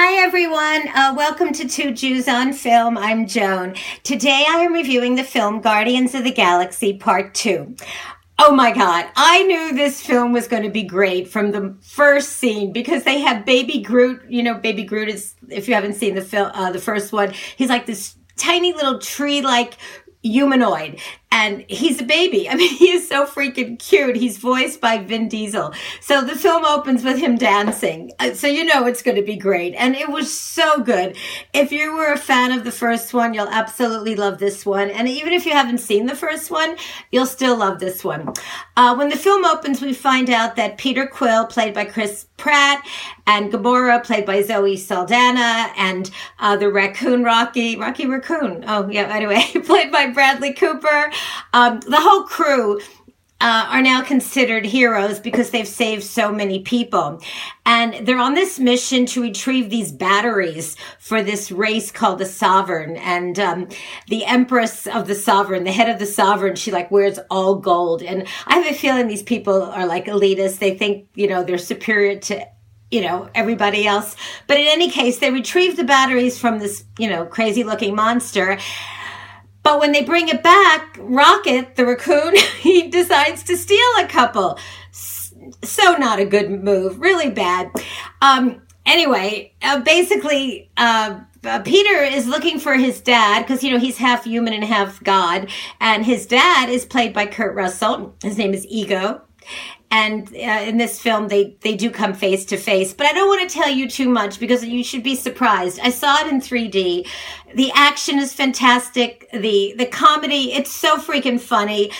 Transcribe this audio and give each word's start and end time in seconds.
Hi, 0.00 0.22
everyone. 0.22 0.86
Uh, 0.94 1.12
welcome 1.16 1.52
to 1.54 1.66
Two 1.66 1.90
Jews 1.90 2.28
on 2.28 2.52
Film. 2.52 2.96
I'm 2.96 3.26
Joan. 3.26 3.74
Today 4.04 4.44
I 4.48 4.58
am 4.58 4.72
reviewing 4.72 5.16
the 5.16 5.24
film 5.24 5.60
Guardians 5.60 6.14
of 6.14 6.22
the 6.22 6.30
Galaxy 6.30 6.96
Part 6.96 7.34
2. 7.34 7.74
Oh 8.38 8.54
my 8.54 8.70
God. 8.72 9.06
I 9.16 9.42
knew 9.42 9.72
this 9.72 10.00
film 10.00 10.32
was 10.32 10.46
going 10.46 10.62
to 10.62 10.70
be 10.70 10.84
great 10.84 11.26
from 11.26 11.50
the 11.50 11.76
first 11.82 12.36
scene 12.36 12.72
because 12.72 13.02
they 13.02 13.18
have 13.18 13.44
Baby 13.44 13.82
Groot. 13.82 14.22
You 14.28 14.44
know, 14.44 14.54
Baby 14.54 14.84
Groot 14.84 15.08
is, 15.08 15.34
if 15.48 15.66
you 15.66 15.74
haven't 15.74 15.94
seen 15.94 16.14
the 16.14 16.22
film, 16.22 16.52
uh, 16.54 16.70
the 16.70 16.78
first 16.78 17.12
one, 17.12 17.32
he's 17.56 17.68
like 17.68 17.86
this 17.86 18.14
tiny 18.36 18.72
little 18.72 19.00
tree 19.00 19.40
like 19.40 19.78
humanoid 20.22 21.00
and 21.30 21.64
he's 21.68 22.00
a 22.00 22.04
baby. 22.04 22.48
I 22.48 22.54
mean, 22.54 22.74
he 22.76 22.90
is 22.90 23.08
so 23.08 23.26
freaking 23.26 23.78
cute. 23.78 24.16
He's 24.16 24.38
voiced 24.38 24.80
by 24.80 24.98
Vin 24.98 25.28
Diesel. 25.28 25.72
So 26.00 26.22
the 26.22 26.34
film 26.34 26.64
opens 26.64 27.04
with 27.04 27.18
him 27.18 27.36
dancing. 27.36 28.12
Uh, 28.18 28.34
so 28.34 28.46
you 28.46 28.64
know 28.64 28.86
it's 28.86 29.02
going 29.02 29.16
to 29.16 29.22
be 29.22 29.36
great. 29.36 29.74
And 29.74 29.94
it 29.94 30.08
was 30.08 30.36
so 30.38 30.80
good. 30.82 31.16
If 31.52 31.72
you 31.72 31.92
were 31.92 32.12
a 32.12 32.18
fan 32.18 32.52
of 32.52 32.64
the 32.64 32.72
first 32.72 33.12
one, 33.12 33.34
you'll 33.34 33.48
absolutely 33.48 34.14
love 34.14 34.38
this 34.38 34.64
one. 34.64 34.90
And 34.90 35.08
even 35.08 35.32
if 35.32 35.46
you 35.46 35.52
haven't 35.52 35.78
seen 35.78 36.06
the 36.06 36.16
first 36.16 36.50
one, 36.50 36.76
you'll 37.12 37.26
still 37.26 37.56
love 37.56 37.78
this 37.78 38.02
one. 38.04 38.32
Uh, 38.76 38.94
when 38.94 39.08
the 39.08 39.16
film 39.16 39.44
opens, 39.44 39.82
we 39.82 39.92
find 39.92 40.30
out 40.30 40.56
that 40.56 40.78
Peter 40.78 41.06
Quill, 41.06 41.46
played 41.46 41.74
by 41.74 41.84
Chris 41.84 42.26
Pratt, 42.36 42.86
and 43.26 43.52
Gamora, 43.52 44.02
played 44.02 44.24
by 44.24 44.42
Zoe 44.42 44.76
Saldana, 44.76 45.70
and 45.76 46.10
uh, 46.38 46.56
the 46.56 46.70
raccoon 46.70 47.22
Rocky, 47.24 47.76
Rocky 47.76 48.06
Raccoon. 48.06 48.64
Oh, 48.66 48.88
yeah, 48.88 49.12
anyway, 49.14 49.42
played 49.64 49.92
by 49.92 50.06
Bradley 50.06 50.52
Cooper. 50.52 51.10
Um, 51.52 51.80
the 51.80 52.00
whole 52.00 52.24
crew 52.24 52.80
uh, 53.40 53.66
are 53.68 53.82
now 53.82 54.02
considered 54.02 54.64
heroes 54.64 55.20
because 55.20 55.50
they've 55.50 55.68
saved 55.68 56.02
so 56.02 56.32
many 56.32 56.58
people. 56.60 57.20
And 57.64 58.06
they're 58.06 58.18
on 58.18 58.34
this 58.34 58.58
mission 58.58 59.06
to 59.06 59.22
retrieve 59.22 59.70
these 59.70 59.92
batteries 59.92 60.76
for 60.98 61.22
this 61.22 61.52
race 61.52 61.92
called 61.92 62.18
the 62.18 62.26
Sovereign. 62.26 62.96
And 62.96 63.38
um, 63.38 63.68
the 64.08 64.24
Empress 64.24 64.88
of 64.88 65.06
the 65.06 65.14
Sovereign, 65.14 65.64
the 65.64 65.72
head 65.72 65.88
of 65.88 66.00
the 66.00 66.06
Sovereign, 66.06 66.56
she 66.56 66.72
like 66.72 66.90
wears 66.90 67.20
all 67.30 67.54
gold. 67.54 68.02
And 68.02 68.26
I 68.46 68.58
have 68.58 68.66
a 68.66 68.76
feeling 68.76 69.06
these 69.06 69.22
people 69.22 69.62
are 69.62 69.86
like 69.86 70.06
elitists. 70.06 70.58
They 70.58 70.76
think, 70.76 71.08
you 71.14 71.28
know, 71.28 71.44
they're 71.44 71.58
superior 71.58 72.18
to 72.20 72.44
you 72.90 73.02
know, 73.02 73.28
everybody 73.34 73.86
else. 73.86 74.16
But 74.46 74.56
in 74.58 74.66
any 74.66 74.90
case, 74.90 75.18
they 75.18 75.30
retrieve 75.30 75.76
the 75.76 75.84
batteries 75.84 76.38
from 76.38 76.58
this, 76.58 76.84
you 76.98 77.06
know, 77.06 77.26
crazy 77.26 77.62
looking 77.62 77.94
monster 77.94 78.58
but 79.68 79.80
when 79.80 79.92
they 79.92 80.02
bring 80.02 80.30
it 80.30 80.42
back, 80.42 80.96
Rocket, 80.98 81.76
the 81.76 81.84
raccoon, 81.84 82.34
he 82.60 82.88
decides 82.88 83.42
to 83.42 83.56
steal 83.58 83.86
a 83.98 84.06
couple. 84.06 84.58
So 84.92 85.94
not 85.96 86.18
a 86.18 86.24
good 86.24 86.50
move, 86.50 86.98
really 86.98 87.28
bad. 87.28 87.70
Um, 88.22 88.62
anyway, 88.86 89.52
uh, 89.60 89.80
basically, 89.80 90.70
uh, 90.78 91.20
uh, 91.44 91.60
Peter 91.60 92.02
is 92.02 92.26
looking 92.26 92.58
for 92.58 92.76
his 92.76 93.02
dad 93.02 93.42
because 93.42 93.62
you 93.62 93.70
know 93.70 93.78
he's 93.78 93.98
half 93.98 94.24
human 94.24 94.54
and 94.54 94.64
half 94.64 95.04
God, 95.04 95.50
and 95.82 96.02
his 96.02 96.26
dad 96.26 96.70
is 96.70 96.86
played 96.86 97.12
by 97.12 97.26
Kurt 97.26 97.54
Russell. 97.54 98.16
His 98.22 98.38
name 98.38 98.54
is 98.54 98.66
Ego, 98.70 99.20
and 99.90 100.28
uh, 100.34 100.62
in 100.66 100.76
this 100.76 101.00
film 101.00 101.28
they 101.28 101.56
they 101.62 101.74
do 101.74 101.90
come 101.90 102.14
face 102.14 102.44
to 102.46 102.56
face. 102.56 102.92
But 102.92 103.06
i 103.06 103.12
don't 103.12 103.28
want 103.28 103.48
to 103.48 103.54
tell 103.54 103.70
you 103.70 103.88
too 103.88 104.08
much 104.08 104.38
because 104.38 104.64
you 104.64 104.84
should 104.84 105.02
be 105.02 105.14
surprised. 105.14 105.80
I 105.80 105.90
saw 105.90 106.20
it 106.20 106.32
in 106.32 106.40
3d 106.40 107.06
the 107.54 107.70
action 107.74 108.18
is 108.18 108.32
fantastic. 108.32 109.28
The 109.32 109.74
the 109.78 109.86
comedy 109.86 110.52
it's 110.52 110.72
so 110.72 110.96
freaking 110.96 111.40
funny. 111.40 111.90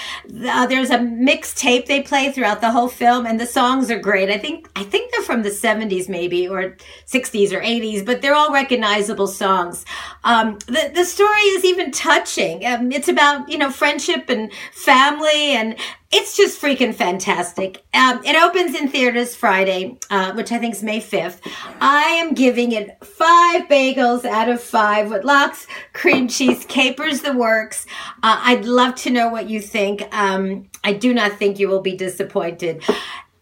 Uh, 0.47 0.67
there's 0.67 0.91
a 0.91 1.01
mixed 1.01 1.57
tape 1.57 1.87
they 1.87 2.03
play 2.03 2.31
throughout 2.33 2.61
the 2.61 2.71
whole 2.71 2.89
film 2.89 3.27
and 3.27 3.41
the 3.41 3.47
songs 3.47 3.91
are 3.91 3.99
great. 3.99 4.31
I 4.31 4.39
think 4.39 4.69
i 4.77 4.85
think 4.85 5.11
they're 5.13 5.25
from 5.25 5.43
the 5.43 5.51
70s 5.51 6.09
maybe 6.09 6.49
or 6.49 6.77
60s 7.07 7.53
or 7.53 7.61
80s 7.61 8.05
but 8.05 8.21
they're 8.21 8.35
all 8.35 8.53
recognizable 8.53 9.27
songs. 9.27 9.85
Um, 10.25 10.59
the, 10.67 10.91
the 10.95 11.05
story 11.05 11.41
is 11.57 11.65
even 11.65 11.91
touching. 11.93 12.65
Um, 12.67 12.93
it's 12.93 13.09
about 13.09 13.49
you 13.49 13.59
know 13.59 13.71
friendship 13.71 14.29
and 14.29 14.53
family 14.73 15.57
and 15.57 15.77
it's 16.11 16.37
just 16.37 16.61
freaking 16.61 16.95
fantastic. 16.95 17.85
Um, 17.93 18.25
it 18.25 18.35
opens 18.35 18.75
in 18.75 18.89
theaters 18.89 19.37
Friday, 19.37 19.99
uh, 20.09 20.33
which 20.33 20.51
I 20.53 20.59
think 20.59 20.75
is 20.75 20.83
May 20.83 21.01
5th. 21.01 21.41
I 21.81 22.03
am 22.03 22.33
giving 22.33 22.73
it 22.73 23.05
five 23.05 23.69
bagels 23.69 24.25
out 24.25 24.49
of 24.49 24.63
five 24.63 25.11
with 25.11 25.25
lox, 25.25 25.67
cream 25.93 26.27
cheese, 26.27 26.65
capers 26.67 27.21
the 27.21 27.35
works. 27.35 27.85
Uh, 28.23 28.41
I'd 28.43 28.65
love 28.65 28.95
to 28.97 29.11
know 29.11 29.29
what 29.29 29.51
you 29.51 29.61
think. 29.61 30.03
Um, 30.17 30.71
I 30.83 30.95
do 30.95 31.13
not 31.13 31.33
think 31.35 31.59
you 31.59 31.69
will 31.69 31.83
be 31.83 31.97
disappointed. 31.97 32.83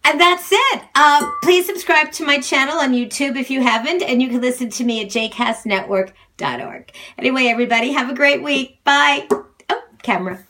And 0.03 0.21
that's 0.21 0.51
it. 0.51 0.83
Uh, 0.95 1.31
please 1.43 1.67
subscribe 1.67 2.11
to 2.13 2.25
my 2.25 2.39
channel 2.39 2.79
on 2.79 2.93
YouTube 2.93 3.37
if 3.37 3.49
you 3.49 3.61
haven't, 3.61 4.03
and 4.03 4.21
you 4.21 4.29
can 4.29 4.41
listen 4.41 4.71
to 4.71 4.85
me 4.85 5.03
at 5.03 5.09
jcastnetwork.org. 5.09 6.93
Anyway, 7.19 7.45
everybody, 7.47 7.93
have 7.93 8.11
a 8.11 8.15
great 8.15 8.43
week. 8.43 8.83
Bye. 8.83 9.29
Oh, 9.69 9.83
camera. 10.03 10.45